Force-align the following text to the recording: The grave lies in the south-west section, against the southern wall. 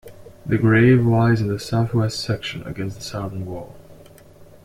The 0.47 0.57
grave 0.57 1.05
lies 1.05 1.41
in 1.41 1.47
the 1.47 1.59
south-west 1.59 2.19
section, 2.21 2.63
against 2.65 2.97
the 2.97 3.03
southern 3.03 3.45
wall. 3.45 3.75